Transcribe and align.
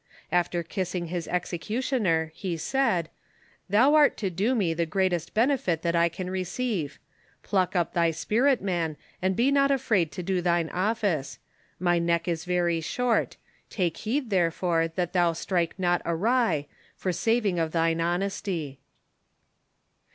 After 0.31 0.63
kissing 0.63 1.09
his 1.09 1.27
ex 1.27 1.51
ecutioner, 1.51 2.31
he 2.33 2.57
said, 2.57 3.11
"Thou 3.69 3.93
art 3.93 4.17
to 4.17 4.31
do 4.31 4.55
me 4.55 4.73
the 4.73 4.87
greatest 4.87 5.35
benefit 5.35 5.83
that 5.83 5.95
I 5.95 6.09
can 6.09 6.27
receive; 6.27 6.97
pluck 7.43 7.75
up 7.75 7.93
thy 7.93 8.09
spirit, 8.09 8.63
man, 8.63 8.97
and 9.21 9.35
be 9.35 9.51
not 9.51 9.69
afraid 9.69 10.11
to 10.13 10.23
do 10.23 10.41
thine 10.41 10.69
office. 10.69 11.37
My 11.79 11.99
neck 11.99 12.27
is 12.27 12.45
very 12.45 12.81
short; 12.81 13.37
take 13.69 13.97
heed, 13.97 14.31
therefore, 14.31 14.87
that 14.87 15.13
thou 15.13 15.33
strike 15.33 15.77
not 15.77 16.01
awry, 16.03 16.65
for 16.95 17.11
saving 17.11 17.59
of 17.59 17.71
thine 17.71 18.01
honesty." 18.01 18.79